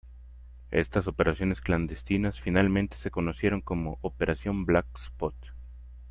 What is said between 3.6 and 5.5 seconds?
como "Operación Black Spot".